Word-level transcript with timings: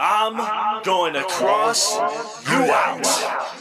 I'm 0.00 0.84
going 0.84 1.14
to 1.14 1.24
cross 1.24 1.96
you 2.48 2.72
out. 2.72 3.57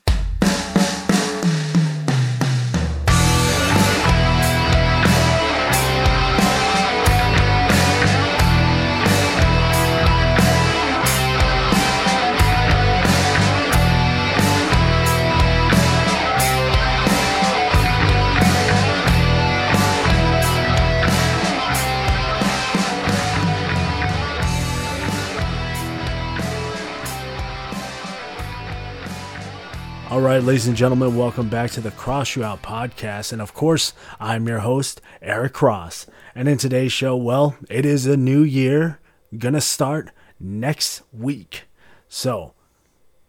All 30.09 30.21
right, 30.21 30.41
ladies 30.41 30.67
and 30.67 30.77
gentlemen, 30.77 31.17
welcome 31.17 31.49
back 31.49 31.71
to 31.71 31.81
the 31.81 31.91
Cross 31.91 32.37
You 32.37 32.43
Out 32.45 32.61
podcast. 32.61 33.33
And 33.33 33.41
of 33.41 33.53
course, 33.53 33.91
I'm 34.21 34.47
your 34.47 34.59
host, 34.59 35.01
Eric 35.21 35.51
Cross. 35.51 36.07
And 36.33 36.47
in 36.47 36.57
today's 36.57 36.93
show, 36.93 37.17
well, 37.17 37.57
it 37.69 37.85
is 37.85 38.05
a 38.05 38.15
new 38.15 38.41
year, 38.41 39.01
gonna 39.37 39.59
start 39.59 40.11
next 40.39 41.01
week. 41.11 41.63
So, 42.07 42.53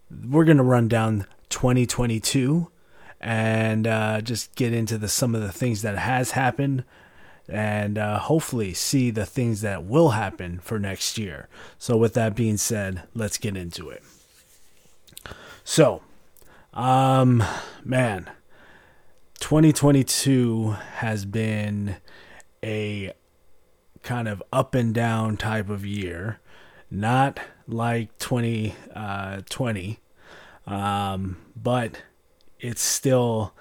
we're 0.09 0.45
gonna 0.45 0.62
run 0.62 0.87
down 0.87 1.27
2022 1.48 2.70
and 3.20 3.84
uh, 3.88 4.20
just 4.20 4.54
get 4.54 4.73
into 4.73 4.98
the 4.98 5.09
some 5.09 5.34
of 5.34 5.40
the 5.40 5.52
things 5.52 5.82
that 5.82 5.98
has 5.98 6.30
happened 6.30 6.84
and 7.48 7.98
uh, 7.98 8.20
hopefully 8.20 8.73
see 8.73 9.10
the 9.10 9.26
things 9.26 9.62
that 9.62 9.82
will 9.82 10.10
happen 10.10 10.60
for 10.60 10.79
next 10.79 11.18
year. 11.18 11.48
So, 11.76 11.96
with 11.96 12.15
that 12.15 12.37
being 12.37 12.56
said, 12.56 13.02
let's 13.15 13.37
get 13.37 13.56
into 13.56 13.90
it. 13.90 14.04
So, 15.65 16.02
um, 16.75 17.43
man, 17.85 18.30
2022 19.41 20.77
has 20.97 21.25
been 21.25 21.97
a 22.63 23.13
kind 24.02 24.29
of 24.29 24.43
up 24.52 24.75
and 24.75 24.95
down 24.95 25.37
type 25.37 25.69
of 25.69 25.85
year, 25.85 26.41
not 26.91 27.38
like 27.66 28.16
2020, 28.19 29.99
uh, 30.66 30.71
um, 30.71 31.37
but 31.57 32.02
it's 32.60 32.82
still 32.82 33.55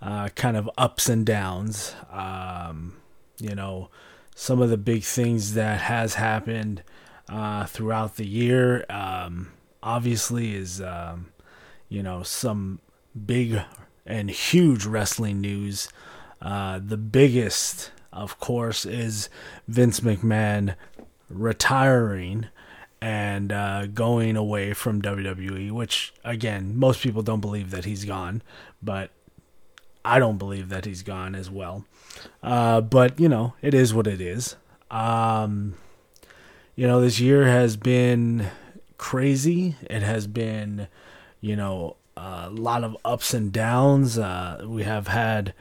uh, 0.00 0.28
kind 0.30 0.56
of 0.56 0.70
ups 0.78 1.08
and 1.08 1.26
downs. 1.26 1.94
Um, 2.10 2.96
you 3.38 3.54
know, 3.54 3.90
some 4.34 4.62
of 4.62 4.70
the 4.70 4.76
big 4.76 5.02
things 5.02 5.54
that 5.54 5.80
has 5.82 6.14
happened 6.14 6.82
uh, 7.28 7.66
throughout 7.66 8.16
the 8.16 8.26
year, 8.26 8.84
um, 8.88 9.52
obviously, 9.82 10.54
is 10.54 10.80
um, 10.80 11.30
you 11.88 12.02
know, 12.02 12.22
some 12.22 12.80
big 13.26 13.60
and 14.06 14.30
huge 14.30 14.86
wrestling 14.86 15.40
news. 15.40 15.88
Uh, 16.40 16.80
the 16.82 16.96
biggest, 16.96 17.90
of 18.12 18.38
course, 18.40 18.86
is 18.86 19.28
Vince 19.66 20.00
McMahon 20.00 20.74
retiring 21.28 22.46
and 23.00 23.52
uh, 23.52 23.86
going 23.86 24.36
away 24.36 24.72
from 24.72 25.00
WWE, 25.02 25.70
which, 25.70 26.12
again, 26.24 26.76
most 26.76 27.00
people 27.00 27.22
don't 27.22 27.40
believe 27.40 27.70
that 27.70 27.84
he's 27.84 28.04
gone, 28.04 28.42
but 28.82 29.10
I 30.04 30.18
don't 30.18 30.38
believe 30.38 30.68
that 30.70 30.84
he's 30.84 31.02
gone 31.02 31.34
as 31.34 31.50
well. 31.50 31.84
Uh, 32.42 32.80
but, 32.80 33.20
you 33.20 33.28
know, 33.28 33.54
it 33.62 33.74
is 33.74 33.94
what 33.94 34.06
it 34.06 34.20
is. 34.20 34.56
Um, 34.90 35.74
you 36.74 36.86
know, 36.86 37.00
this 37.00 37.20
year 37.20 37.44
has 37.44 37.76
been 37.76 38.48
crazy. 38.96 39.76
It 39.82 40.02
has 40.02 40.26
been 40.26 40.88
you 41.40 41.56
know, 41.56 41.96
a 42.16 42.50
lot 42.50 42.84
of 42.84 42.96
ups 43.04 43.32
and 43.34 43.52
downs. 43.52 44.18
Uh, 44.18 44.64
we 44.66 44.82
have 44.82 45.08
had 45.08 45.54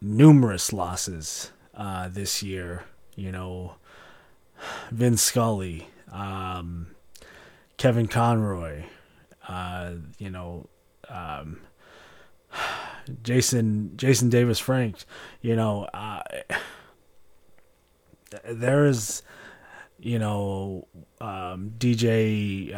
numerous 0.00 0.72
losses 0.72 1.50
uh, 1.74 2.08
this 2.08 2.42
year. 2.42 2.84
You 3.16 3.32
know, 3.32 3.76
Vin 4.90 5.16
Scully, 5.16 5.88
um, 6.12 6.88
Kevin 7.76 8.08
Conroy, 8.08 8.84
uh, 9.48 9.92
you 10.18 10.30
know, 10.30 10.68
um, 11.08 11.60
Jason 13.22 13.92
Jason 13.96 14.28
David 14.28 14.58
Frank. 14.58 15.04
You 15.40 15.56
know, 15.56 15.84
uh, 15.94 16.22
there 18.44 18.86
is, 18.86 19.22
you 19.98 20.18
know, 20.18 20.88
um, 21.20 21.72
DJ. 21.78 22.74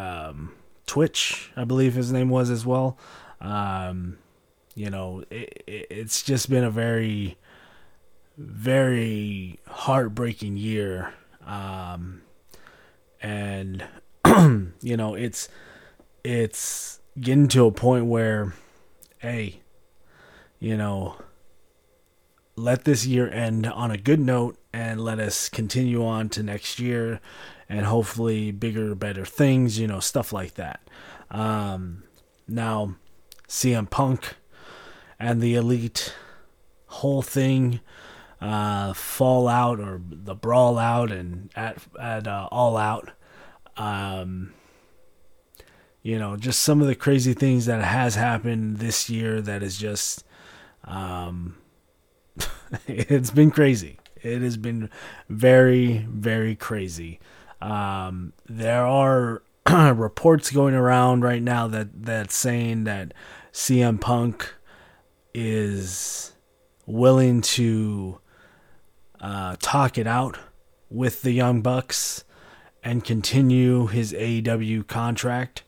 Twitch, 0.87 1.51
I 1.57 1.65
believe 1.65 1.95
his 1.95 2.13
name 2.13 2.29
was 2.29 2.51
as 2.51 2.65
well. 2.65 2.99
Um, 3.41 4.19
you 4.75 4.91
know, 4.91 5.25
it, 5.31 5.63
it, 5.67 5.87
it's 5.91 6.23
just 6.23 6.49
been 6.49 6.65
a 6.65 6.71
very, 6.71 7.37
very 8.37 9.59
heartbreaking 9.67 10.57
year. 10.57 11.13
Um, 11.45 12.23
and, 13.21 13.85
you 14.27 14.97
know, 14.97 15.15
it's, 15.15 15.49
it's 16.23 17.01
getting 17.21 17.49
to 17.49 17.67
a 17.67 17.73
point 17.73 18.07
where, 18.07 18.55
hey, 19.19 19.61
you 20.59 20.77
know, 20.77 21.17
let 22.57 22.85
this 22.85 23.07
year 23.07 23.31
end 23.31 23.67
on 23.67 23.91
a 23.91 23.99
good 23.99 24.21
note 24.21 24.59
and 24.77 25.01
let 25.01 25.19
us 25.19 25.49
continue 25.49 26.05
on 26.05 26.29
to 26.29 26.43
next 26.43 26.79
year 26.79 27.19
and 27.67 27.87
hopefully 27.87 28.51
bigger, 28.51 28.95
better 28.95 29.25
things, 29.25 29.79
you 29.79 29.87
know, 29.87 30.01
stuff 30.01 30.35
like 30.35 30.53
that. 30.55 30.81
Um, 31.31 32.03
now, 32.47 32.97
CM 33.49 33.89
Punk 33.89 34.35
and 35.19 35.41
the 35.41 35.55
Elite 35.55 36.15
whole 36.89 37.23
thing 37.23 37.81
uh, 38.43 38.93
fall 38.93 39.49
out 39.49 39.81
or 39.81 39.99
the 40.11 40.35
brawl 40.35 40.79
out 40.79 41.11
and 41.11 41.51
at 41.57 41.79
at 41.99 42.29
uh, 42.29 42.47
all 42.53 42.77
out. 42.77 43.13
Um, 43.79 44.53
you 46.03 46.19
know, 46.19 46.37
just 46.37 46.63
some 46.63 46.83
of 46.83 46.87
the 46.87 46.95
crazy 46.95 47.33
things 47.33 47.65
that 47.65 47.83
has 47.83 48.15
happened 48.15 48.77
this 48.77 49.09
year 49.09 49.41
that 49.41 49.63
is 49.63 49.79
just, 49.79 50.23
um, 50.85 51.57
it's 52.87 53.31
been 53.31 53.51
crazy. 53.51 53.99
It 54.23 54.43
has 54.43 54.57
been 54.57 54.91
very, 55.29 56.07
very 56.11 56.55
crazy. 56.55 57.21
Um, 57.61 58.33
there 58.49 58.85
are 58.85 59.43
reports 59.95 60.51
going 60.51 60.75
around 60.75 61.23
right 61.23 61.43
now 61.43 61.67
that 61.69 62.05
that's 62.05 62.37
saying 62.37 62.85
that 62.85 63.13
CM 63.53 64.01
Punk 64.01 64.55
is 65.35 66.33
willing 66.87 67.41
to 67.43 68.21
uh, 69.21 69.57
talk 69.61 69.99
it 69.99 70.07
out 70.07 70.39
with 70.89 71.23
the 71.23 71.33
Young 71.33 71.63
Bucks 71.63 72.25
and 72.83 73.03
continue 73.05 73.87
his 73.87 74.13
AEW 74.13 74.87
contract. 74.87 75.65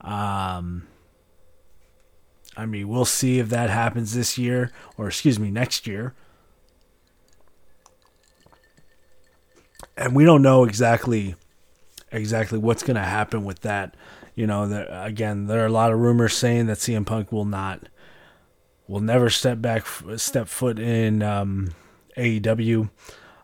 Um, 0.00 0.86
I 2.56 2.66
mean, 2.66 2.88
we'll 2.88 3.04
see 3.04 3.38
if 3.38 3.48
that 3.48 3.70
happens 3.70 4.14
this 4.14 4.38
year, 4.38 4.70
or 4.96 5.08
excuse 5.08 5.38
me, 5.38 5.50
next 5.50 5.86
year. 5.86 6.14
And 9.96 10.14
we 10.14 10.24
don't 10.24 10.42
know 10.42 10.64
exactly 10.64 11.34
exactly 12.10 12.58
what's 12.58 12.82
going 12.82 12.96
to 12.96 13.02
happen 13.02 13.44
with 13.44 13.60
that. 13.60 13.96
You 14.34 14.46
know, 14.46 14.66
there, 14.66 14.88
again, 14.90 15.46
there 15.46 15.62
are 15.62 15.66
a 15.66 15.72
lot 15.72 15.92
of 15.92 15.98
rumors 15.98 16.34
saying 16.34 16.66
that 16.66 16.78
CM 16.78 17.06
Punk 17.06 17.32
will 17.32 17.44
not, 17.44 17.88
will 18.86 19.00
never 19.00 19.30
step 19.30 19.60
back, 19.60 19.86
step 20.16 20.48
foot 20.48 20.78
in 20.78 21.22
um, 21.22 21.72
AEW. 22.16 22.90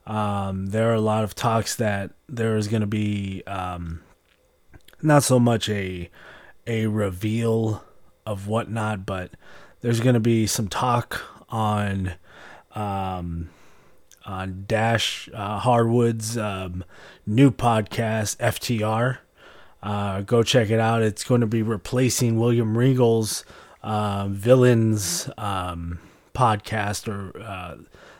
Um, 0.06 0.66
there 0.66 0.91
are 0.91 0.94
a 0.94 1.00
lot 1.00 1.25
of 1.25 1.34
talks 1.34 1.76
that 1.76 2.12
there 2.28 2.56
is 2.56 2.69
going 2.69 2.81
to 2.81 2.87
be 2.87 3.42
um, 3.47 4.03
not 5.03 5.22
so 5.22 5.38
much 5.38 5.69
a 5.69 6.11
a 6.67 6.87
reveal 6.87 7.82
of 8.26 8.46
whatnot, 8.46 9.06
but 9.06 9.31
there's 9.81 10.00
going 10.00 10.14
to 10.14 10.20
be 10.20 10.46
some 10.46 10.69
talk 10.69 11.23
on 11.49 12.14
um, 12.75 13.49
on 14.28 14.64
Dash 14.69 15.28
uh, 15.32 15.58
Harwood's 15.58 16.36
um, 16.36 16.84
new 17.26 17.50
podcast, 17.50 18.36
FTR. 18.36 19.19
Uh, 19.82 20.20
go 20.20 20.42
check 20.42 20.70
it 20.70 20.78
out. 20.78 21.02
It's 21.02 21.25
going 21.25 21.40
to 21.40 21.46
be 21.46 21.62
replacing 21.62 22.38
William 22.38 22.76
Regal's 22.76 23.44
uh, 23.82 24.28
Villains 24.28 25.30
um, 25.38 25.98
podcast 26.34 27.08
or 27.08 27.40
uh, 27.40 27.76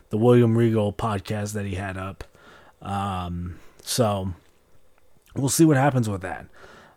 the 0.09 0.17
William 0.17 0.57
Regal 0.57 0.93
podcast 0.93 1.53
that 1.53 1.67
he 1.67 1.75
had 1.75 1.99
up. 1.99 2.25
Um, 2.81 3.59
so 3.83 4.33
we'll 5.37 5.51
see 5.51 5.67
what 5.67 5.77
happens 5.77 6.09
with 6.09 6.23
that. 6.23 6.47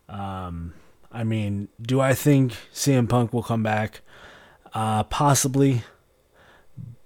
Um, 0.08 0.74
I 1.12 1.26
mean, 1.26 1.68
do 1.82 2.00
I 2.00 2.14
think 2.14 2.54
CM 2.74 3.10
Punk 3.10 3.34
will 3.34 3.44
come 3.44 3.64
back? 3.64 4.02
Uh, 4.74 5.04
possibly. 5.04 5.84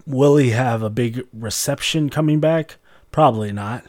Will 0.06 0.38
he 0.38 0.52
have 0.52 0.84
a 0.84 0.90
big 0.90 1.26
reception 1.34 2.10
coming 2.10 2.40
back? 2.40 2.78
Probably 3.12 3.52
not. 3.52 3.86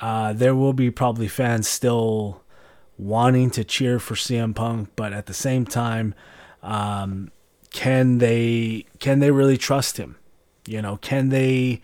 Uh, 0.00 0.32
there 0.32 0.54
will 0.54 0.72
be 0.72 0.90
probably 0.90 1.28
fans 1.28 1.66
still 1.66 2.42
wanting 2.98 3.50
to 3.50 3.64
cheer 3.64 3.98
for 3.98 4.14
CM 4.14 4.54
Punk, 4.54 4.90
but 4.96 5.12
at 5.12 5.26
the 5.26 5.34
same 5.34 5.64
time, 5.64 6.14
um, 6.62 7.30
can 7.70 8.18
they 8.18 8.86
can 8.98 9.20
they 9.20 9.30
really 9.30 9.56
trust 9.56 9.96
him? 9.96 10.16
You 10.66 10.82
know, 10.82 10.96
can 10.98 11.30
they 11.30 11.80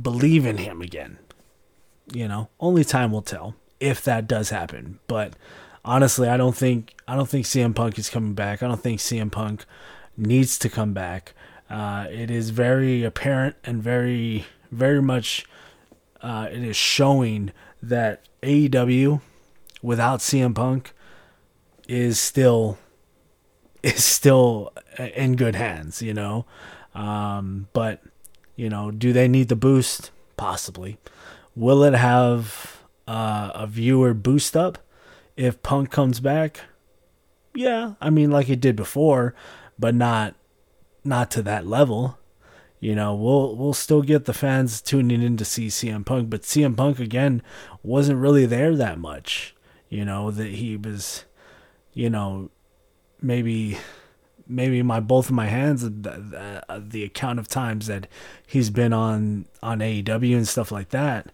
believe 0.00 0.46
in 0.46 0.58
him 0.58 0.80
again? 0.80 1.18
You 2.12 2.28
know, 2.28 2.48
only 2.60 2.84
time 2.84 3.12
will 3.12 3.22
tell 3.22 3.54
if 3.80 4.02
that 4.04 4.26
does 4.26 4.50
happen. 4.50 4.98
But 5.06 5.34
honestly, 5.84 6.28
I 6.28 6.36
don't 6.36 6.56
think 6.56 6.94
I 7.06 7.16
don't 7.16 7.28
think 7.28 7.46
CM 7.46 7.74
Punk 7.74 7.98
is 7.98 8.10
coming 8.10 8.34
back. 8.34 8.62
I 8.62 8.68
don't 8.68 8.80
think 8.80 9.00
CM 9.00 9.30
Punk 9.30 9.64
needs 10.16 10.58
to 10.58 10.68
come 10.68 10.92
back. 10.92 11.32
Uh, 11.68 12.06
it 12.10 12.30
is 12.30 12.50
very 12.50 13.02
apparent 13.02 13.56
and 13.64 13.82
very 13.82 14.46
very 14.70 15.02
much 15.02 15.46
uh, 16.22 16.48
it 16.50 16.62
is 16.62 16.76
showing 16.76 17.52
that 17.82 18.22
AEW 18.42 19.20
without 19.82 20.20
CM 20.20 20.54
Punk 20.54 20.92
is 21.88 22.18
still 22.18 22.78
is 23.82 24.04
still 24.04 24.72
in 24.98 25.36
good 25.36 25.54
hands, 25.54 26.02
you 26.02 26.14
know. 26.14 26.46
Um, 26.94 27.68
but 27.72 28.02
you 28.56 28.68
know, 28.68 28.90
do 28.90 29.12
they 29.12 29.28
need 29.28 29.48
the 29.48 29.56
boost? 29.56 30.10
Possibly. 30.36 30.98
Will 31.54 31.82
it 31.84 31.94
have 31.94 32.82
uh, 33.08 33.52
a 33.54 33.66
viewer 33.66 34.12
boost 34.12 34.56
up 34.56 34.78
if 35.36 35.62
Punk 35.62 35.90
comes 35.90 36.20
back? 36.20 36.60
Yeah, 37.54 37.94
I 38.00 38.10
mean, 38.10 38.30
like 38.30 38.50
it 38.50 38.60
did 38.60 38.76
before, 38.76 39.34
but 39.78 39.94
not 39.94 40.34
not 41.06 41.30
to 41.32 41.42
that 41.42 41.66
level. 41.66 42.18
You 42.80 42.94
know, 42.94 43.14
we'll 43.14 43.56
we'll 43.56 43.72
still 43.72 44.02
get 44.02 44.26
the 44.26 44.34
fans 44.34 44.82
tuning 44.82 45.22
in 45.22 45.36
to 45.38 45.44
see 45.44 45.68
CM 45.68 46.04
Punk, 46.04 46.28
but 46.28 46.42
CM 46.42 46.76
Punk 46.76 46.98
again 46.98 47.42
wasn't 47.82 48.20
really 48.20 48.46
there 48.46 48.76
that 48.76 48.98
much. 48.98 49.54
You 49.88 50.04
know 50.04 50.30
that 50.30 50.48
he 50.48 50.76
was, 50.76 51.24
you 51.94 52.10
know, 52.10 52.50
maybe 53.22 53.78
maybe 54.46 54.82
my 54.82 55.00
both 55.00 55.26
of 55.26 55.34
my 55.34 55.46
hands 55.46 55.82
the, 55.82 55.90
the, 55.90 56.84
the 56.86 57.04
account 57.04 57.38
of 57.38 57.48
times 57.48 57.86
that 57.86 58.06
he's 58.46 58.70
been 58.70 58.92
on 58.92 59.46
on 59.62 59.78
AEW 59.78 60.36
and 60.36 60.46
stuff 60.46 60.70
like 60.70 60.90
that. 60.90 61.32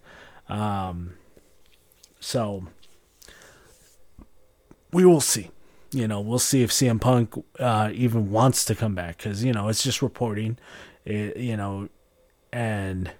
Um, 0.48 1.14
so 2.20 2.66
we 4.92 5.04
will 5.04 5.20
see. 5.20 5.50
You 5.92 6.08
know, 6.08 6.20
we'll 6.20 6.38
see 6.38 6.62
if 6.62 6.70
CM 6.70 7.00
Punk 7.00 7.34
uh, 7.58 7.90
even 7.92 8.30
wants 8.30 8.64
to 8.64 8.74
come 8.74 8.94
back 8.94 9.18
because 9.18 9.44
you 9.44 9.52
know 9.52 9.68
it's 9.68 9.82
just 9.82 10.00
reporting. 10.00 10.58
It, 11.04 11.36
you 11.36 11.56
know, 11.56 11.88
and 12.52 13.10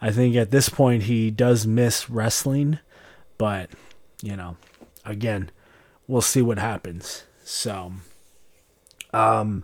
I 0.00 0.10
think 0.10 0.34
at 0.36 0.50
this 0.50 0.68
point 0.68 1.04
he 1.04 1.30
does 1.30 1.66
miss 1.66 2.08
wrestling, 2.08 2.78
but 3.36 3.70
you 4.22 4.34
know, 4.34 4.56
again, 5.04 5.50
we'll 6.06 6.22
see 6.22 6.42
what 6.42 6.58
happens. 6.58 7.24
So, 7.44 7.92
um, 9.12 9.62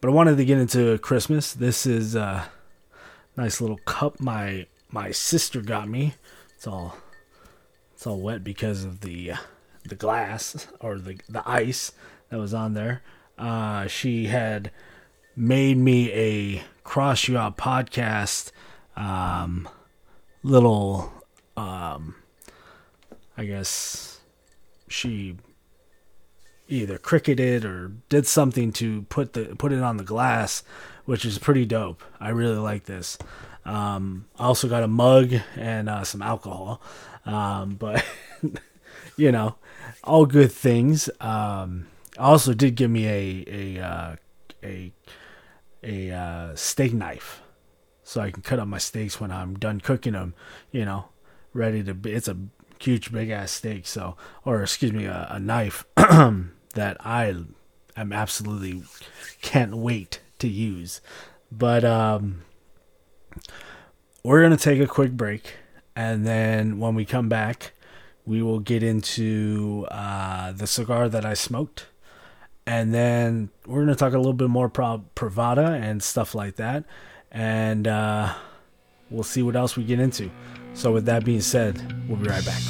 but 0.00 0.08
I 0.08 0.12
wanted 0.12 0.36
to 0.38 0.44
get 0.44 0.58
into 0.58 0.98
Christmas. 0.98 1.52
This 1.52 1.84
is 1.84 2.14
a 2.14 2.48
nice 3.36 3.60
little 3.60 3.78
cup 3.78 4.18
my 4.18 4.66
my 4.90 5.10
sister 5.10 5.60
got 5.60 5.88
me. 5.88 6.14
It's 6.56 6.66
all 6.66 6.96
it's 7.92 8.06
all 8.06 8.20
wet 8.20 8.42
because 8.42 8.84
of 8.84 9.00
the 9.00 9.32
the 9.84 9.94
glass 9.94 10.66
or 10.80 10.98
the 10.98 11.18
the 11.28 11.48
ice 11.48 11.92
that 12.30 12.38
was 12.38 12.54
on 12.54 12.74
there. 12.74 13.02
Uh, 13.38 13.86
she 13.86 14.26
had 14.26 14.70
made 15.34 15.76
me 15.76 16.12
a 16.12 16.62
cross 16.84 17.26
you 17.28 17.38
out 17.38 17.56
podcast 17.56 18.52
um, 18.96 19.68
little 20.42 21.12
um, 21.56 22.14
I 23.36 23.44
guess 23.44 24.20
she 24.88 25.36
either 26.68 26.98
cricketed 26.98 27.64
or 27.64 27.92
did 28.08 28.26
something 28.26 28.72
to 28.72 29.02
put 29.02 29.32
the 29.32 29.56
put 29.56 29.72
it 29.72 29.82
on 29.82 29.96
the 29.96 30.04
glass, 30.04 30.62
which 31.04 31.24
is 31.24 31.38
pretty 31.38 31.64
dope. 31.64 32.02
I 32.20 32.30
really 32.30 32.56
like 32.56 32.84
this. 32.84 33.18
Um, 33.64 34.26
I 34.38 34.44
also 34.44 34.68
got 34.68 34.82
a 34.82 34.88
mug 34.88 35.34
and 35.56 35.88
uh, 35.88 36.04
some 36.04 36.22
alcohol, 36.22 36.82
um, 37.24 37.76
but 37.76 38.04
you 39.16 39.32
know, 39.32 39.56
all 40.04 40.26
good 40.26 40.52
things. 40.52 41.10
Um, 41.20 41.86
also 42.18 42.54
did 42.54 42.74
give 42.74 42.90
me 42.90 43.06
a 43.06 43.44
a 43.78 43.84
uh, 43.84 44.16
a 44.62 44.92
a 45.82 46.10
uh, 46.10 46.54
steak 46.54 46.92
knife, 46.92 47.42
so 48.04 48.20
I 48.20 48.30
can 48.30 48.42
cut 48.42 48.58
up 48.58 48.68
my 48.68 48.78
steaks 48.78 49.20
when 49.20 49.30
I'm 49.30 49.54
done 49.54 49.80
cooking 49.80 50.12
them. 50.12 50.34
You 50.70 50.84
know, 50.84 51.06
ready 51.52 51.82
to. 51.84 51.94
Be, 51.94 52.12
it's 52.12 52.28
a 52.28 52.36
huge 52.78 53.12
big 53.12 53.30
ass 53.30 53.52
steak, 53.52 53.86
so 53.86 54.16
or 54.44 54.62
excuse 54.62 54.92
me, 54.92 55.06
a, 55.06 55.28
a 55.30 55.40
knife 55.40 55.84
that 55.96 56.96
I 57.00 57.34
am 57.96 58.12
absolutely 58.12 58.82
can't 59.40 59.76
wait 59.76 60.20
to 60.38 60.48
use. 60.48 61.00
But 61.50 61.84
um, 61.84 62.42
we're 64.22 64.42
gonna 64.42 64.56
take 64.56 64.80
a 64.80 64.86
quick 64.86 65.12
break, 65.12 65.54
and 65.94 66.26
then 66.26 66.78
when 66.78 66.94
we 66.94 67.04
come 67.04 67.28
back, 67.28 67.72
we 68.24 68.42
will 68.42 68.60
get 68.60 68.82
into 68.82 69.86
uh, 69.90 70.52
the 70.52 70.66
cigar 70.66 71.08
that 71.08 71.24
I 71.24 71.34
smoked, 71.34 71.86
and 72.66 72.94
then 72.94 73.50
we're 73.66 73.80
gonna 73.80 73.94
talk 73.94 74.12
a 74.12 74.18
little 74.18 74.32
bit 74.32 74.48
more 74.48 74.68
pro- 74.68 75.04
Privada 75.16 75.80
and 75.80 76.02
stuff 76.02 76.34
like 76.34 76.56
that, 76.56 76.84
and 77.30 77.88
uh, 77.88 78.32
we'll 79.10 79.24
see 79.24 79.42
what 79.42 79.56
else 79.56 79.76
we 79.76 79.84
get 79.84 80.00
into. 80.00 80.30
So, 80.74 80.92
with 80.92 81.04
that 81.06 81.24
being 81.24 81.40
said, 81.42 82.08
we'll 82.08 82.18
be 82.18 82.28
right 82.28 82.44
back. 82.44 82.62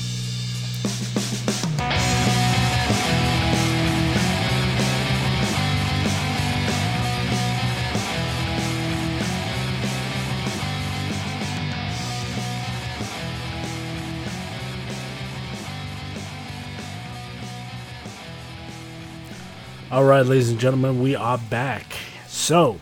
All 19.93 20.05
right, 20.05 20.25
ladies 20.25 20.49
and 20.49 20.59
gentlemen, 20.59 21.03
we 21.03 21.15
are 21.15 21.37
back. 21.37 21.93
So, 22.27 22.81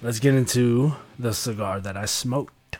let's 0.00 0.20
get 0.20 0.36
into 0.36 0.94
the 1.18 1.34
cigar 1.34 1.80
that 1.80 1.96
I 1.96 2.04
smoked. 2.04 2.78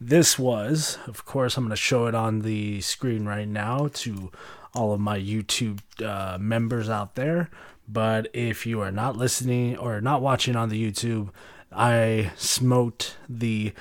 This 0.00 0.38
was, 0.38 0.96
of 1.06 1.26
course, 1.26 1.58
I'm 1.58 1.64
going 1.64 1.72
to 1.72 1.76
show 1.76 2.06
it 2.06 2.14
on 2.14 2.40
the 2.40 2.80
screen 2.80 3.26
right 3.26 3.46
now 3.46 3.90
to 3.96 4.32
all 4.72 4.94
of 4.94 5.00
my 5.00 5.18
YouTube 5.18 5.80
uh, 6.02 6.38
members 6.38 6.88
out 6.88 7.16
there. 7.16 7.50
But 7.86 8.28
if 8.32 8.64
you 8.64 8.80
are 8.80 8.90
not 8.90 9.14
listening 9.14 9.76
or 9.76 10.00
not 10.00 10.22
watching 10.22 10.56
on 10.56 10.70
the 10.70 10.82
YouTube, 10.82 11.28
I 11.70 12.32
smoked 12.38 13.18
the 13.28 13.74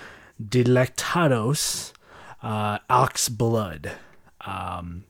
Delectados 0.43 1.93
uh, 2.43 2.79
Ox 2.89 3.29
Blood. 3.29 3.93
Um, 4.41 5.05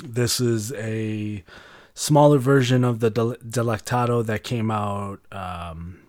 this 0.00 0.40
is 0.40 0.72
a 0.74 1.42
smaller 2.00 2.38
version 2.38 2.82
of 2.82 3.00
the 3.00 3.10
Delectado 3.10 4.22
that 4.24 4.42
came 4.42 4.70
out 4.70 5.20
um, 5.30 6.00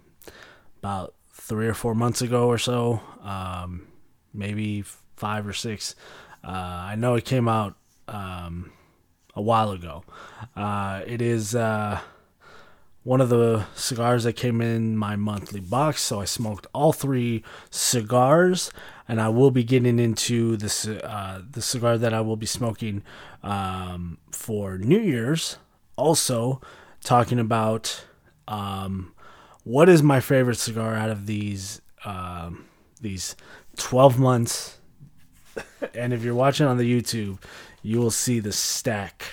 about 0.78 1.14
three 1.34 1.68
or 1.68 1.74
four 1.74 1.94
months 1.94 2.22
ago 2.22 2.48
or 2.48 2.58
so, 2.58 3.02
um, 3.22 3.86
maybe 4.34 4.86
five 5.18 5.46
or 5.46 5.52
six. 5.52 5.94
Uh, 6.46 6.52
I 6.92 6.96
know 6.96 7.16
it 7.16 7.26
came 7.26 7.50
out 7.50 7.76
um, 8.08 8.72
a 9.36 9.42
while 9.42 9.72
ago. 9.72 10.06
Uh, 10.56 11.02
it 11.06 11.22
is 11.22 11.56
uh, 11.56 12.00
one 13.04 13.20
of 13.20 13.28
the 13.28 13.66
cigars 13.76 14.24
that 14.24 14.38
came 14.38 14.62
in 14.62 14.96
my 14.96 15.18
monthly 15.18 15.60
box, 15.60 16.00
so 16.00 16.22
I 16.22 16.26
smoked 16.26 16.68
all 16.74 16.94
three 16.94 17.44
cigars, 17.70 18.72
and 19.10 19.20
I 19.20 19.28
will 19.28 19.52
be 19.52 19.66
getting 19.66 20.00
into 20.00 20.56
this 20.56 20.88
uh, 20.88 21.42
the 21.52 21.62
cigar 21.62 21.98
that 21.98 22.14
I 22.14 22.22
will 22.22 22.38
be 22.38 22.46
smoking 22.46 23.04
um, 23.44 24.20
for 24.32 24.78
New 24.78 25.02
Year's 25.02 25.58
also 25.96 26.62
talking 27.04 27.40
about 27.40 28.04
um, 28.48 29.14
what 29.64 29.90
is 29.90 30.02
my 30.02 30.20
favorite 30.20 30.58
cigar 30.58 30.96
out 30.96 31.10
of 31.10 31.26
these 31.26 31.82
um, 32.06 32.66
these 33.00 33.36
12 33.78 34.20
months. 34.20 34.78
and 35.94 36.14
if 36.14 36.24
you're 36.24 36.36
watching 36.36 36.66
on 36.68 36.78
the 36.78 37.02
YouTube, 37.02 37.40
you 37.84 38.00
will 38.00 38.12
see 38.12 38.40
the 38.40 38.52
stack 38.52 39.26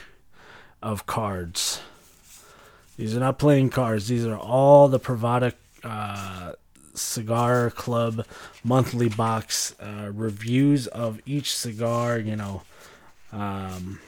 of 0.83 1.07
cards. 1.07 1.81
These 2.97 3.17
are 3.17 3.21
not 3.21 3.39
playing 3.39 3.71
cards. 3.71 4.09
These 4.09 4.27
are 4.27 4.37
all 4.37 4.89
the 4.89 4.99
Privada 4.99 5.53
uh, 5.85 6.53
Cigar 6.95 7.71
Club 7.71 8.27
monthly 8.65 9.09
box 9.09 9.75
uh, 9.81 10.11
reviews 10.13 10.87
of 10.89 11.21
each 11.25 11.55
cigar. 11.55 12.19
You 12.19 12.37
know, 12.37 12.63
um, 13.33 14.01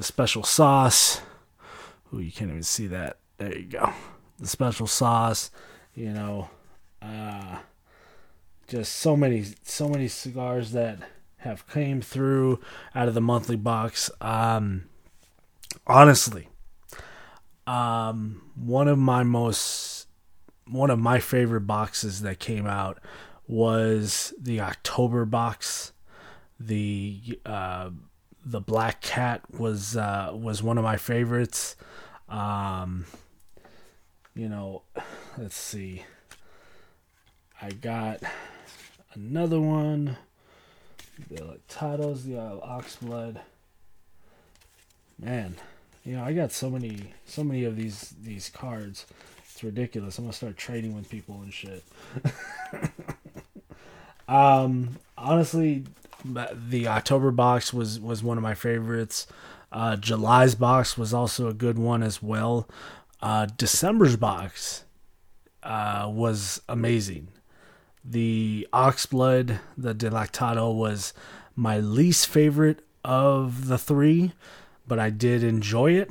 the 0.00 0.04
special 0.04 0.42
sauce. 0.42 1.20
Oh, 2.10 2.20
you 2.20 2.32
can't 2.32 2.50
even 2.50 2.62
see 2.62 2.86
that. 2.86 3.18
There 3.36 3.54
you 3.54 3.66
go. 3.66 3.92
The 4.38 4.46
special 4.46 4.86
sauce, 4.86 5.50
you 5.94 6.10
know, 6.10 6.48
uh, 7.02 7.58
just 8.66 8.94
so 8.94 9.14
many, 9.14 9.44
so 9.62 9.90
many 9.90 10.08
cigars 10.08 10.72
that 10.72 11.00
have 11.36 11.68
came 11.68 12.00
through 12.00 12.60
out 12.94 13.08
of 13.08 13.14
the 13.14 13.20
monthly 13.20 13.56
box. 13.56 14.10
Um, 14.22 14.86
honestly, 15.86 16.48
um, 17.66 18.50
one 18.54 18.88
of 18.88 18.96
my 18.96 19.22
most 19.22 20.06
one 20.66 20.88
of 20.88 20.98
my 20.98 21.18
favorite 21.18 21.66
boxes 21.66 22.22
that 22.22 22.38
came 22.38 22.66
out 22.66 22.98
was 23.46 24.32
the 24.40 24.62
October 24.62 25.26
box. 25.26 25.92
The 26.58 27.38
uh, 27.44 27.90
the 28.44 28.60
Black 28.60 29.00
Cat 29.00 29.42
was 29.58 29.96
uh, 29.96 30.30
was 30.32 30.62
one 30.62 30.78
of 30.78 30.84
my 30.84 30.96
favorites. 30.96 31.76
Um, 32.28 33.06
you 34.34 34.48
know, 34.48 34.82
let's 35.36 35.56
see. 35.56 36.04
I 37.60 37.70
got 37.70 38.22
another 39.14 39.60
one. 39.60 40.16
The 41.28 41.36
Lactatos, 41.36 42.24
the 42.24 42.38
uh, 42.38 42.80
Oxblood. 42.80 43.40
Man, 45.18 45.56
you 46.04 46.16
know, 46.16 46.24
I 46.24 46.32
got 46.32 46.50
so 46.50 46.70
many, 46.70 47.12
so 47.26 47.44
many 47.44 47.64
of 47.64 47.76
these 47.76 48.14
these 48.22 48.48
cards. 48.48 49.06
It's 49.50 49.62
ridiculous. 49.62 50.16
I'm 50.18 50.24
gonna 50.24 50.32
start 50.32 50.56
trading 50.56 50.94
with 50.94 51.10
people 51.10 51.42
and 51.42 51.52
shit. 51.52 51.84
um, 54.28 54.96
honestly, 55.18 55.84
the 56.24 56.88
October 56.88 57.30
box 57.30 57.72
was 57.72 58.00
was 58.00 58.22
one 58.22 58.36
of 58.36 58.42
my 58.42 58.54
favorites. 58.54 59.26
Uh, 59.72 59.96
July's 59.96 60.54
box 60.54 60.98
was 60.98 61.14
also 61.14 61.48
a 61.48 61.54
good 61.54 61.78
one 61.78 62.02
as 62.02 62.22
well. 62.22 62.68
Uh, 63.22 63.46
December's 63.56 64.16
box 64.16 64.84
uh, 65.62 66.10
was 66.12 66.60
amazing. 66.68 67.28
The 68.04 68.66
Oxblood, 68.72 69.60
the 69.76 69.94
Delactado 69.94 70.70
was 70.70 71.12
my 71.54 71.78
least 71.78 72.26
favorite 72.26 72.80
of 73.04 73.68
the 73.68 73.78
three, 73.78 74.32
but 74.88 74.98
I 74.98 75.10
did 75.10 75.44
enjoy 75.44 75.92
it 75.92 76.10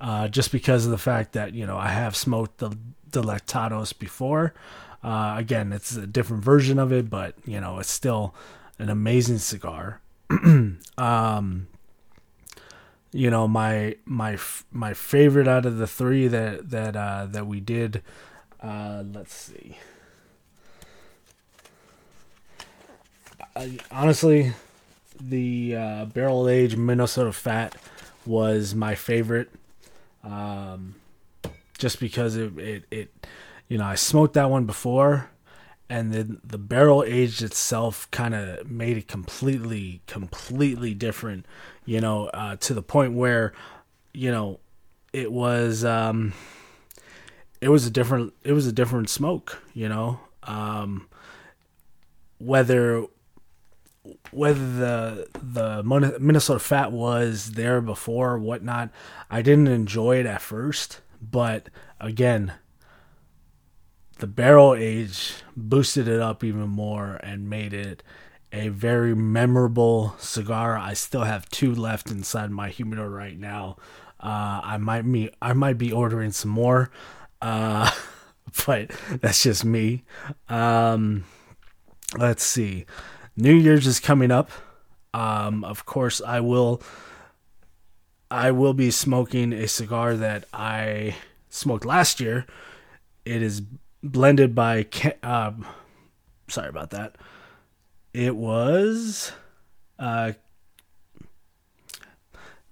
uh, 0.00 0.28
just 0.28 0.52
because 0.52 0.84
of 0.84 0.90
the 0.92 0.98
fact 0.98 1.32
that, 1.32 1.54
you 1.54 1.66
know, 1.66 1.76
I 1.76 1.88
have 1.88 2.16
smoked 2.16 2.58
the 2.58 2.70
Delectados 3.10 3.98
before. 3.98 4.54
Uh, 5.02 5.34
again, 5.36 5.72
it's 5.72 5.96
a 5.96 6.06
different 6.06 6.42
version 6.42 6.78
of 6.78 6.92
it, 6.92 7.10
but, 7.10 7.34
you 7.44 7.60
know, 7.60 7.78
it's 7.78 7.90
still 7.90 8.34
an 8.78 8.88
amazing 8.88 9.38
cigar. 9.38 10.00
um, 10.98 11.66
you 13.12 13.30
know 13.30 13.46
my 13.46 13.96
my 14.04 14.36
my 14.72 14.92
favorite 14.92 15.46
out 15.46 15.66
of 15.66 15.78
the 15.78 15.86
three 15.86 16.26
that 16.26 16.70
that 16.70 16.96
uh, 16.96 17.26
that 17.26 17.46
we 17.46 17.60
did. 17.60 18.02
Uh, 18.60 19.04
let's 19.12 19.34
see. 19.34 19.76
I, 23.56 23.78
honestly, 23.90 24.52
the 25.20 25.76
uh, 25.76 26.04
barrel 26.06 26.48
aged 26.48 26.76
Minnesota 26.76 27.32
Fat 27.32 27.76
was 28.26 28.74
my 28.74 28.94
favorite. 28.94 29.50
Um, 30.22 30.94
just 31.78 32.00
because 32.00 32.36
it, 32.36 32.56
it, 32.58 32.84
it, 32.90 33.26
you 33.68 33.78
know, 33.78 33.84
I 33.84 33.94
smoked 33.94 34.34
that 34.34 34.50
one 34.50 34.64
before, 34.64 35.30
and 35.88 36.12
then 36.12 36.40
the 36.42 36.58
barrel 36.58 37.04
aged 37.04 37.42
itself 37.42 38.10
kind 38.10 38.34
of 38.34 38.70
made 38.70 38.96
it 38.96 39.08
completely, 39.08 40.00
completely 40.06 40.94
different. 40.94 41.46
You 41.84 42.00
know, 42.00 42.28
uh, 42.28 42.56
to 42.56 42.74
the 42.74 42.82
point 42.82 43.12
where, 43.12 43.52
you 44.12 44.30
know, 44.30 44.60
it 45.12 45.30
was, 45.30 45.84
um, 45.84 46.32
it 47.60 47.68
was 47.68 47.86
a 47.86 47.90
different, 47.90 48.32
it 48.42 48.52
was 48.52 48.66
a 48.66 48.72
different 48.72 49.10
smoke. 49.10 49.62
You 49.74 49.88
know, 49.88 50.20
um, 50.42 51.08
whether 52.38 53.06
whether 54.30 54.58
the 54.58 55.28
the 55.42 55.82
Minnesota 56.18 56.58
Fat 56.58 56.92
was 56.92 57.52
there 57.52 57.80
before 57.80 58.32
or 58.32 58.38
whatnot, 58.38 58.90
I 59.30 59.42
didn't 59.42 59.68
enjoy 59.68 60.16
it 60.16 60.26
at 60.26 60.42
first, 60.42 61.00
but 61.22 61.68
again, 62.00 62.52
the 64.24 64.28
barrel 64.28 64.74
age 64.74 65.34
boosted 65.54 66.08
it 66.08 66.18
up 66.18 66.42
even 66.42 66.66
more 66.66 67.20
and 67.22 67.50
made 67.50 67.74
it 67.74 68.02
a 68.54 68.68
very 68.68 69.14
memorable 69.14 70.14
cigar. 70.18 70.78
I 70.78 70.94
still 70.94 71.24
have 71.24 71.46
two 71.50 71.74
left 71.74 72.10
inside 72.10 72.50
my 72.50 72.70
humidor 72.70 73.10
right 73.10 73.38
now. 73.38 73.76
Uh, 74.18 74.62
I 74.64 74.78
might 74.78 75.02
be 75.02 75.28
I 75.42 75.52
might 75.52 75.76
be 75.76 75.92
ordering 75.92 76.30
some 76.30 76.50
more, 76.52 76.90
uh, 77.42 77.90
but 78.66 78.92
that's 79.20 79.42
just 79.42 79.62
me. 79.62 80.04
Um, 80.48 81.24
let's 82.16 82.44
see. 82.44 82.86
New 83.36 83.54
Year's 83.54 83.86
is 83.86 84.00
coming 84.00 84.30
up. 84.30 84.50
Um, 85.12 85.64
of 85.64 85.84
course, 85.84 86.22
I 86.22 86.40
will. 86.40 86.80
I 88.30 88.52
will 88.52 88.72
be 88.72 88.90
smoking 88.90 89.52
a 89.52 89.68
cigar 89.68 90.14
that 90.16 90.46
I 90.50 91.14
smoked 91.50 91.84
last 91.84 92.20
year. 92.20 92.46
It 93.26 93.42
is 93.42 93.60
blended 94.04 94.54
by. 94.54 94.86
Uh, 95.22 95.52
sorry 96.48 96.68
about 96.68 96.90
that. 96.90 97.16
It 98.12 98.36
was. 98.36 99.32
Uh, 99.98 100.32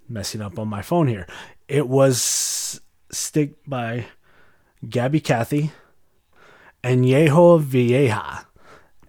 messing 0.09 0.43
up 0.43 0.59
on 0.59 0.69
my 0.69 0.83
phone 0.83 1.09
here. 1.09 1.27
It 1.69 1.89
was 1.89 2.81
stick 3.11 3.55
by 3.67 4.07
Gabby 4.87 5.21
Cathy 5.21 5.73
and 6.85 7.05
Yeho 7.05 7.61
Vieja 7.61 8.47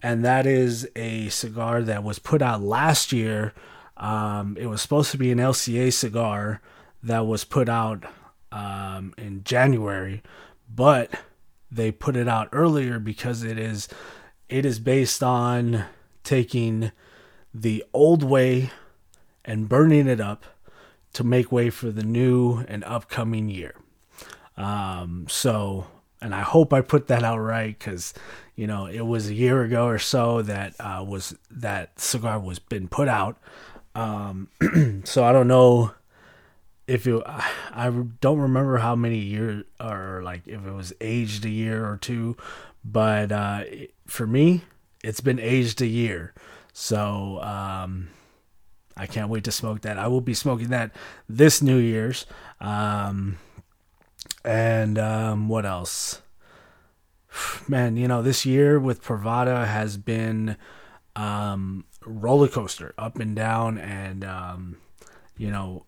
and 0.04 0.26
that 0.26 0.46
is 0.46 0.88
a 0.98 1.30
cigar 1.30 1.82
that 1.82 2.04
was 2.04 2.20
put 2.20 2.42
out 2.42 2.62
last 2.62 3.14
year. 3.14 3.54
Um, 3.96 4.58
it 4.60 4.68
was 4.68 4.82
supposed 4.82 5.12
to 5.12 5.18
be 5.18 5.32
an 5.32 5.38
LCA 5.38 5.94
cigar 5.94 6.62
that 7.02 7.26
was 7.26 7.46
put 7.46 7.70
out 7.70 8.04
um, 8.52 9.14
in 9.18 9.46
January, 9.46 10.22
but 10.70 11.10
they 11.74 11.92
put 11.92 12.16
it 12.16 12.28
out 12.28 12.50
earlier 12.52 13.00
because 13.00 13.44
it 13.44 13.58
is 13.58 13.88
it 14.50 14.66
is 14.66 14.80
based 14.80 15.24
on 15.24 15.86
taking 16.24 16.92
the 17.54 17.84
old 17.94 18.24
way 18.24 18.72
and 19.46 19.68
burning 19.68 20.08
it 20.08 20.20
up 20.22 20.46
to 21.14 21.24
make 21.24 21.52
way 21.52 21.70
for 21.70 21.92
the 21.92 22.04
new 22.04 22.60
and 22.68 22.84
upcoming 22.86 23.50
year. 23.50 23.76
Um, 24.58 25.26
so, 25.30 25.88
and 26.22 26.34
I 26.34 26.42
hope 26.42 26.74
I 26.74 26.82
put 26.82 27.08
that 27.08 27.24
out 27.24 27.40
right 27.40 27.78
because 27.78 28.14
you 28.56 28.68
know, 28.68 28.86
it 28.86 29.02
was 29.02 29.30
a 29.30 29.34
year 29.34 29.64
ago 29.64 29.88
or 29.88 29.98
so 29.98 30.42
that 30.44 30.76
uh, 30.80 31.04
was 31.08 31.36
that 31.50 32.00
cigar 32.00 32.40
was 32.40 32.60
been 32.60 32.88
put 32.88 33.08
out. 33.08 33.38
Um, 33.96 34.50
so 35.04 35.24
I 35.24 35.32
don't 35.32 35.48
know 35.48 35.92
if 36.88 37.06
you 37.06 37.24
I 37.26 37.90
don't 38.22 38.40
remember 38.40 38.78
how 38.78 38.96
many 38.96 39.18
years 39.18 39.66
or 39.80 40.22
like 40.24 40.48
if 40.48 40.66
it 40.66 40.72
was 40.72 40.94
aged 41.02 41.46
a 41.46 41.50
year 41.50 41.86
or 41.86 41.98
two, 41.98 42.38
but 42.84 43.32
uh, 43.32 43.64
for 44.08 44.28
me, 44.28 44.64
it's 45.04 45.22
been 45.22 45.40
aged 45.40 45.82
a 45.82 45.88
year. 45.88 46.34
So 46.74 47.40
um, 47.42 48.10
I 48.98 49.06
can't 49.06 49.30
wait 49.30 49.44
to 49.46 49.52
smoke 49.52 49.82
that. 49.82 49.98
I 49.98 50.08
will 50.08 50.22
be 50.22 50.34
smoking 50.34 50.70
that 50.70 50.92
this 51.30 51.62
New 51.62 51.78
Year's. 51.78 52.26
Um, 52.60 53.38
and 54.44 54.98
um, 54.98 55.48
what 55.50 55.66
else? 55.66 56.22
man, 57.68 57.98
you 57.98 58.08
know, 58.08 58.22
this 58.22 58.46
year 58.46 58.80
with 58.80 59.04
Privada 59.04 59.66
has 59.68 59.98
been 59.98 60.58
um, 61.16 61.86
roller 62.06 62.48
coaster, 62.48 62.94
up 62.98 63.20
and 63.20 63.36
down, 63.36 63.78
and 63.78 64.24
um, 64.24 64.78
you 65.38 65.52
know, 65.52 65.86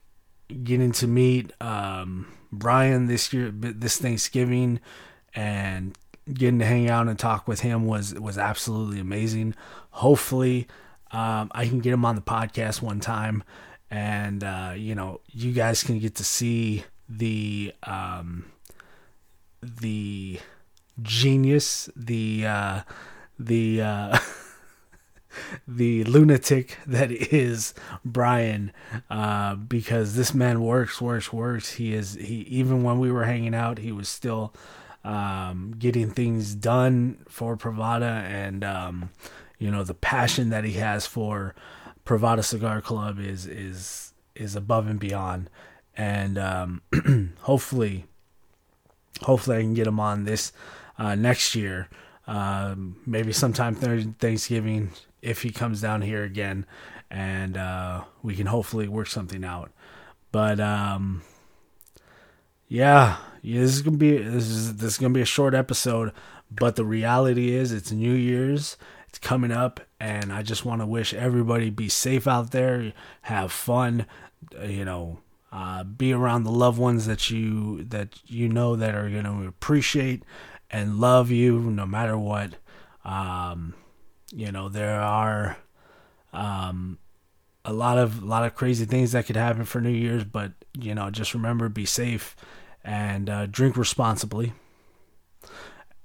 getting 0.64 0.92
to 0.94 1.08
meet 1.08 1.52
um, 1.62 2.28
Brian 2.52 3.08
this 3.08 3.34
year, 3.34 3.52
this 3.52 3.98
Thanksgiving, 3.98 4.80
and 5.34 5.98
getting 6.34 6.60
to 6.60 6.66
hang 6.66 6.90
out 6.90 7.08
and 7.08 7.18
talk 7.18 7.48
with 7.48 7.62
him 7.62 7.86
was 7.86 8.14
was 8.16 8.38
absolutely 8.38 9.00
amazing. 9.00 9.56
Hopefully, 9.92 10.68
um, 11.12 11.52
I 11.54 11.68
can 11.68 11.80
get 11.80 11.94
him 11.94 12.06
on 12.06 12.16
the 12.16 12.22
podcast 12.22 12.82
one 12.82 13.00
time, 13.00 13.44
and 13.90 14.44
uh, 14.44 14.74
you 14.75 14.96
know, 14.96 15.22
you 15.32 15.52
guys 15.52 15.84
can 15.84 16.00
get 16.00 16.16
to 16.16 16.24
see 16.24 16.84
the 17.08 17.74
um, 17.84 18.46
the 19.62 20.40
genius, 21.02 21.90
the 21.96 22.46
uh, 22.46 22.82
the 23.40 23.82
uh, 23.82 24.20
the 25.68 26.04
lunatic 26.04 26.77
that 26.86 27.12
is 27.12 27.74
Brian, 28.04 28.72
uh, 29.10 29.56
because 29.56 30.15
this 30.15 30.34
man 30.34 30.62
works, 30.62 31.01
works, 31.01 31.32
works. 31.32 31.74
He 31.74 31.94
is 31.94 32.15
he 32.15 32.42
even 32.42 32.84
when 32.84 33.00
we 33.00 33.12
were 33.12 33.25
hanging 33.25 33.56
out, 33.56 33.80
he 33.80 33.92
was 33.92 34.10
still 34.10 34.54
um, 35.04 35.75
getting 35.77 36.10
things 36.10 36.56
done 36.56 37.20
for 37.30 37.56
Privada, 37.56 38.24
and 38.24 38.63
um, 38.63 39.10
you 39.60 39.70
know 39.70 39.84
the 39.84 39.94
passion 39.94 40.50
that 40.50 40.63
he 40.63 40.74
has 40.74 41.06
for 41.06 41.56
Privada 42.06 42.44
Cigar 42.44 42.82
Club 42.82 43.20
is 43.20 43.46
is 43.46 44.13
is 44.34 44.56
above 44.56 44.88
and 44.88 45.00
beyond, 45.00 45.50
and 45.96 46.38
um, 46.38 46.82
hopefully, 47.42 48.06
hopefully 49.22 49.58
I 49.58 49.62
can 49.62 49.74
get 49.74 49.88
him 49.88 50.00
on 50.00 50.25
this 50.25 50.51
uh, 50.98 51.15
next 51.15 51.56
year. 51.56 51.89
Um, 52.27 52.98
maybe 53.06 53.32
sometime 53.32 53.75
th- 53.75 54.08
Thanksgiving 54.20 54.92
if 55.25 55.41
he 55.41 55.50
comes 55.50 55.82
down 55.82 56.03
here 56.03 56.24
again, 56.24 56.65
and 57.10 57.58
uh, 57.58 58.03
we 58.22 58.36
can 58.36 58.46
hopefully 58.46 58.88
work 58.88 59.08
something 59.08 59.44
out. 59.44 59.72
But 60.32 60.60
um, 60.60 61.24
yeah, 62.67 63.17
this 63.44 63.74
is 63.74 63.82
gonna 63.82 63.98
be 63.98 64.17
this 64.17 64.48
is 64.48 64.75
this 64.77 64.94
is 64.94 64.98
gonna 64.98 65.13
be 65.13 65.22
a 65.22 65.25
short 65.25 65.53
episode. 65.53 66.12
But 66.51 66.75
the 66.75 66.86
reality 66.86 67.53
is, 67.53 67.72
it's 67.72 67.91
New 67.91 68.13
Year's. 68.13 68.77
It's 69.10 69.17
coming 69.17 69.51
up, 69.51 69.79
and 70.00 70.32
I 70.32 70.44
just 70.44 70.63
want 70.63 70.82
to 70.82 70.86
wish 70.86 71.13
everybody 71.13 71.70
be 71.70 71.89
safe 71.89 72.27
out 72.27 72.51
there, 72.51 72.94
have 73.24 73.51
fun, 73.51 74.05
you 74.62 74.86
know, 74.86 75.20
uh, 75.51 75.84
be 75.84 76.13
around 76.13 76.44
the 76.44 76.51
loved 76.51 76.77
ones 76.77 77.08
that 77.08 77.32
you 77.32 77.84
that 77.86 78.20
you 78.27 78.48
know 78.48 78.75
that 78.75 78.94
are 78.94 79.10
going 79.10 79.24
to 79.24 79.48
appreciate 79.48 80.24
and 80.70 81.00
love 81.00 81.32
you 81.32 81.60
no 81.60 81.86
matter 81.86 82.17
what. 82.17 82.55
Um, 83.03 83.74
you 84.36 84.51
know, 84.51 84.68
there 84.68 85.00
are 85.00 85.58
um, 86.34 87.00
a 87.63 87.72
lot 87.72 87.98
of 87.98 88.22
a 88.22 88.25
lot 88.25 88.46
of 88.46 88.54
crazy 88.54 88.86
things 88.86 89.13
that 89.13 89.25
could 89.25 89.38
happen 89.38 89.63
for 89.63 89.80
New 89.80 89.89
Year's, 89.89 90.25
but 90.25 90.51
you 90.77 90.94
know, 90.94 91.10
just 91.10 91.34
remember, 91.34 91.70
be 91.70 91.86
safe 91.86 92.36
and 92.84 93.30
uh, 93.30 93.46
drink 93.46 93.77
responsibly, 93.77 94.51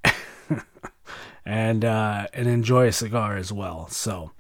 and 1.45 1.85
uh, 1.85 2.29
and 2.33 2.49
enjoy 2.49 2.87
a 2.87 2.93
cigar 2.93 3.37
as 3.37 3.53
well. 3.53 3.89
So, 3.89 4.31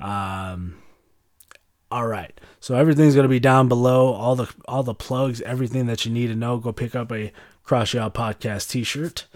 um, 0.00 0.78
all 1.90 2.06
right. 2.06 2.32
So 2.60 2.76
everything's 2.76 3.14
gonna 3.14 3.28
be 3.28 3.40
down 3.40 3.68
below. 3.68 4.14
All 4.14 4.36
the 4.36 4.50
all 4.66 4.82
the 4.82 4.94
plugs, 4.94 5.42
everything 5.42 5.84
that 5.86 6.06
you 6.06 6.12
need 6.12 6.28
to 6.28 6.34
know. 6.34 6.56
Go 6.56 6.72
pick 6.72 6.94
up 6.94 7.12
a 7.12 7.30
Cross 7.68 7.92
Y'all 7.92 8.10
Podcast 8.10 8.70
T-shirt. 8.70 9.26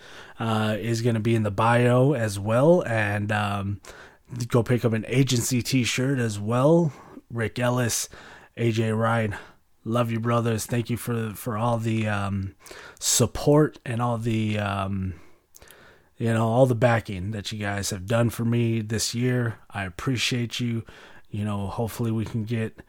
Uh, 0.41 0.75
is 0.81 1.03
gonna 1.03 1.21
be 1.21 1.35
in 1.35 1.43
the 1.43 1.51
bio 1.51 2.15
as 2.15 2.39
well, 2.39 2.83
and 2.87 3.31
um, 3.31 3.83
go 4.49 4.63
pick 4.63 4.87
up 4.87 4.95
an 4.95 5.05
agency 5.07 5.61
T-shirt 5.61 6.19
as 6.19 6.41
well. 6.41 6.95
Rick 7.31 7.59
Ellis, 7.59 8.09
AJ 8.57 8.99
Ryan, 8.99 9.37
love 9.85 10.11
you 10.11 10.19
brothers. 10.19 10.65
Thank 10.65 10.89
you 10.89 10.97
for 10.97 11.35
for 11.35 11.59
all 11.59 11.77
the 11.77 12.09
um, 12.09 12.55
support 12.99 13.79
and 13.85 14.01
all 14.01 14.17
the 14.17 14.59
um, 14.59 15.13
you 16.17 16.33
know 16.33 16.49
all 16.49 16.65
the 16.65 16.75
backing 16.75 17.33
that 17.33 17.53
you 17.53 17.59
guys 17.59 17.91
have 17.91 18.07
done 18.07 18.31
for 18.31 18.47
me 18.47 18.81
this 18.81 19.15
year. 19.15 19.59
I 19.69 19.85
appreciate 19.85 20.59
you. 20.59 20.87
You 21.31 21.45
know, 21.45 21.67
hopefully 21.67 22.11
we 22.11 22.25
can 22.25 22.45
get 22.45 22.81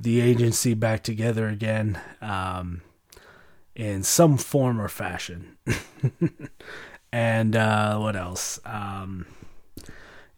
the 0.00 0.22
agency 0.22 0.72
back 0.72 1.02
together 1.02 1.48
again 1.48 2.00
um, 2.22 2.80
in 3.76 4.02
some 4.02 4.36
form 4.38 4.80
or 4.80 4.88
fashion. 4.88 5.58
and 7.12 7.54
uh, 7.54 7.98
what 7.98 8.16
else? 8.16 8.58
Um, 8.64 9.26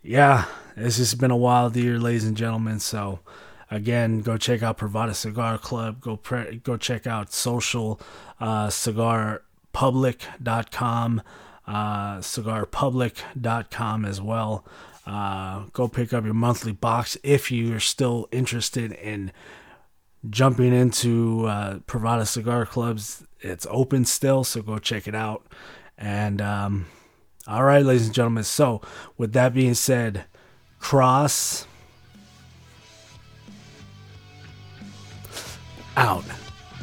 yeah, 0.03 0.47
this 0.77 0.99
has 0.99 1.15
been 1.15 1.31
a 1.31 1.37
wild 1.37 1.77
year, 1.77 2.01
ladies 2.01 2.25
and 2.25 2.37
gentlemen. 2.37 2.81
So, 2.81 3.21
again, 3.71 4.23
go 4.23 4.37
check 4.37 4.61
out 4.63 4.79
Privada 4.79 5.15
Cigar 5.15 5.57
Club. 5.57 6.01
Go 6.01 6.17
pre- 6.17 6.57
go 6.57 6.77
check 6.77 7.07
out 7.07 7.33
social 7.33 8.01
uh, 8.41 8.67
cigarpublic.com, 8.67 11.23
uh, 11.67 12.19
cigarpublic.com 12.19 14.05
as 14.05 14.21
well. 14.21 14.65
Uh, 15.07 15.61
go 15.73 15.87
pick 15.89 16.13
up 16.13 16.25
your 16.25 16.35
monthly 16.35 16.73
box 16.73 17.17
if 17.23 17.53
you're 17.53 17.81
still 17.81 18.29
interested 18.31 18.93
in 18.93 19.33
jumping 20.31 20.73
into 20.73 21.47
uh, 21.47 22.25
Cigar 22.25 22.67
Clubs. 22.67 23.25
It's 23.41 23.67
open 23.71 24.05
still, 24.05 24.45
so 24.45 24.63
go 24.63 24.79
check 24.79 25.07
it 25.09 25.15
out. 25.15 25.47
And 25.97 26.41
um, 26.41 26.87
all 27.47 27.65
right, 27.65 27.85
ladies 27.85 28.07
and 28.07 28.15
gentlemen. 28.15 28.45
So, 28.45 28.81
with 29.17 29.33
that 29.33 29.55
being 29.55 29.75
said, 29.75 30.25
cross 30.79 31.67
out. 35.97 36.25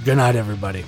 Good 0.04 0.18
night, 0.18 0.36
everybody. 0.36 0.84